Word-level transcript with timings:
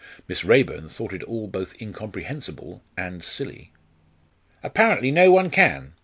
Miss 0.27 0.43
Raeburn 0.43 0.89
thought 0.89 1.13
it 1.13 1.21
all 1.25 1.47
both 1.47 1.79
incomprehensible 1.79 2.83
and 2.97 3.23
silly. 3.23 3.71
"Apparently 4.63 5.11
no 5.11 5.29
one 5.31 5.51
can!" 5.51 5.93